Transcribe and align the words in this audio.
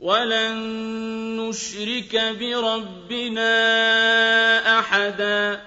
وَلَن 0.00 0.56
نُّشْرِكَ 1.40 2.12
بِرَبِّنَا 2.40 3.48
أَحَدًا 4.78 5.60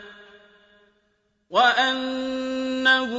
وَأَنَّهُ 1.49 3.11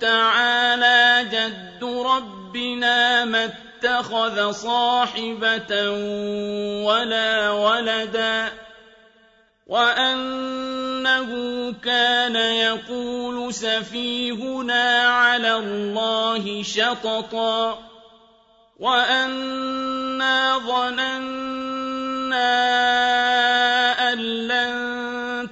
تَعَالَىٰ 0.00 1.28
جَدُّ 1.32 1.84
رَبِّنَا 1.84 3.24
مَا 3.24 3.44
اتَّخَذَ 3.44 4.50
صَاحِبَةً 4.52 5.72
وَلَا 6.84 7.50
وَلَدًا 7.50 8.48
وَأَنَّهُ 9.66 11.30
كَانَ 11.84 12.36
يَقُولُ 12.36 13.54
سَفِيهُنَا 13.54 15.00
عَلَى 15.08 15.56
اللَّهِ 15.56 16.62
شَطَطًا 16.62 17.78
وَأَنَّا 20.18 20.58
ظَنَنَّا 20.58 22.50
أَن 24.12 24.18
لَّن 24.18 24.74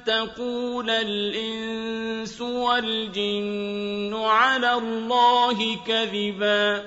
تَقُولَ 0.06 0.90
الْإِنسُ 0.90 2.40
وَالْجِنُّ 2.40 4.10
عَلَى 4.14 4.72
اللَّهِ 4.74 5.58
كَذِبًا 5.86 6.82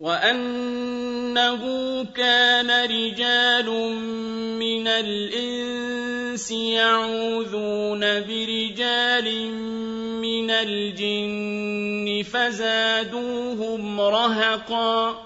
وَأَنَّهُ 0.00 1.62
كَانَ 2.14 2.70
رِجَالٌ 2.70 3.68
مِّنَ 4.62 4.86
الْإِنسِ 4.86 6.50
يَعُوذُونَ 6.50 8.00
بِرِجَالٍ 8.00 9.28
مِّنَ 10.22 10.50
الْجِنِّ 10.50 12.22
فَزَادُوهُمْ 12.22 14.00
رَهَقًا 14.00 15.25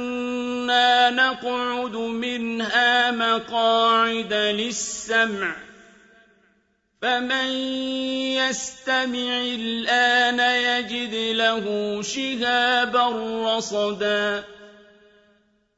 نَقْعُدُ 1.31 1.95
مِنْهَا 1.95 3.11
مَقَاعِدَ 3.11 4.33
لِلسَّمْعِ. 4.33 5.55
فَمَن 7.01 7.51
يَسْتَمِعِ 8.35 9.41
الْآنَ 9.41 10.39
يَجِدْ 10.39 11.15
لَهُ 11.35 12.01
شِهَابًا 12.01 13.07
رَّصَدًا. 13.57 14.43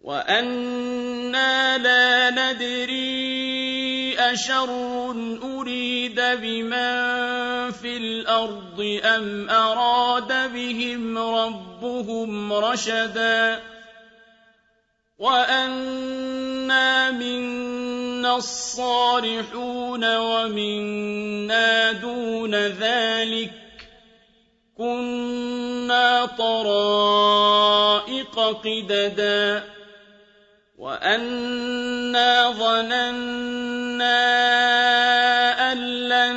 وَأَنَّا 0.03 1.77
لَا 1.77 2.29
نَدْرِي 2.29 4.16
أَشَرٌّ 4.19 5.11
أُرِيدَ 5.44 6.22
بِمَن 6.22 6.91
فِي 7.72 7.97
الْأَرْضِ 7.97 9.01
أَمْ 9.03 9.50
أَرَادَ 9.50 10.53
بِهِمْ 10.53 11.17
رَبُّهُمْ 11.17 12.53
رَشَدًا. 12.53 13.72
وَأَنَّا 15.19 17.12
مِنَّا 17.12 18.35
الصَّالِحُونَ 18.35 20.16
وَمِنَّا 20.16 21.91
دُونَ 21.91 22.56
ذَٰلِكَ 22.56 23.50
ۖ 23.50 23.53
كُنَّا 24.78 26.25
طَرَائِقَ 26.25 27.56
قِدَدًا 28.66 29.63
وَأَنَّا 30.78 32.51
ظَنَنَّا 32.51 34.18
أَن 35.72 35.78
لَّن 36.09 36.35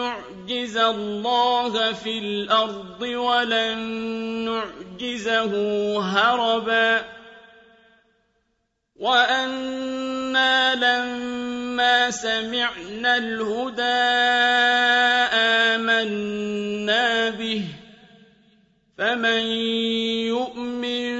نُّعْجِزَ 0.00 0.76
اللَّهَ 0.76 1.92
فِي 1.92 2.18
الْأَرْضِ 2.18 3.02
وَلَن 3.02 3.78
نُّعْجِزَهُ 4.48 5.52
هَرَبًا 6.00 7.17
وَأَنَّا 8.98 10.74
لَمَّا 10.74 12.10
سَمِعْنَا 12.10 13.16
الْهُدَىٰ 13.16 13.82
آمَنَّا 15.78 17.30
بِهِ 17.30 17.62
ۖ 17.62 17.70
فَمَن 18.98 19.42
يُؤْمِن 20.34 21.14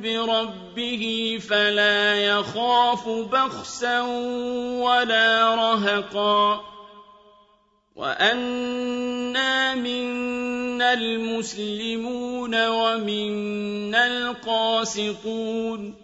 بِرَبِّهِ 0.00 1.04
فَلَا 1.48 2.00
يَخَافُ 2.24 3.08
بَخْسًا 3.08 4.00
وَلَا 4.80 5.54
رَهَقًا 5.54 6.64
وَأَنَّا 7.96 9.74
مِنَّا 9.74 10.92
الْمُسْلِمُونَ 10.92 12.66
وَمِنَّا 12.68 14.06
الْقَاسِطُونَ 14.06 16.03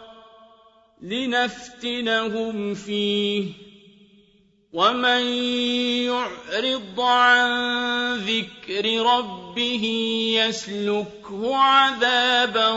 لِّنَفْتِنَهُمْ 1.01 2.73
فِيهِ 2.73 3.43
ۚ. 3.43 3.53
وَمَن 4.73 5.23
يُعْرِضْ 6.05 7.01
عَن 7.01 7.49
ذِكْرِ 8.17 9.05
رَبِّهِ 9.05 9.85
يَسْلُكْهُ 10.35 11.55
عَذَابًا 11.57 12.71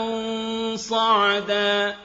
صَعَدًا. 0.75 1.95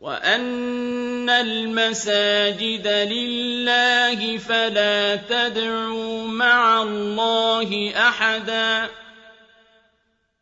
وَأَنَّ 0.00 1.30
الْمَسَاجِدَ 1.30 2.86
لِلَّهِ 2.88 4.38
فَلَا 4.38 5.16
تَدْعُوا 5.16 6.26
مَعَ 6.26 6.82
اللَّهِ 6.82 7.92
أَحَدًا. 7.96 9.01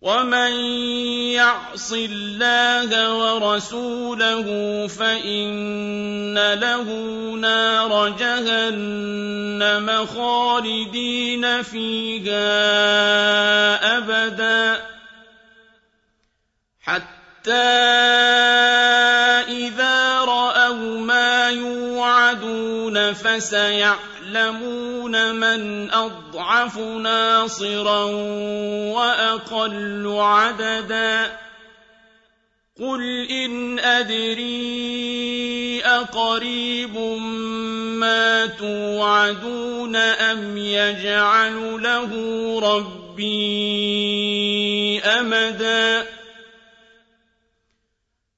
ومن 0.00 0.52
يعص 1.34 1.92
الله 1.92 2.90
ورسوله 3.14 4.46
فإن 4.86 6.38
له 6.54 6.86
نار 7.34 8.08
جهنم 8.08 10.06
خالدين 10.06 11.62
فيها 11.62 12.48
أبدا 13.98 14.82
حتى 16.80 17.52
إذا 19.50 20.18
رأوا 20.20 21.00
ما 21.00 21.50
يوعدون 21.50 23.12
فسيعلمون 23.12 24.07
من 25.32 25.90
أضعف 25.90 26.78
ناصرا 26.78 28.04
وأقل 28.94 30.16
عددا. 30.18 31.38
قل 32.80 33.26
إن 33.30 33.78
أدري 33.78 34.68
أقريب 35.84 36.96
ما 37.98 38.46
توعدون 38.46 39.96
أم 39.96 40.56
يجعل 40.56 41.82
له 41.82 42.12
ربي 42.62 43.38
أمدا. 45.00 46.17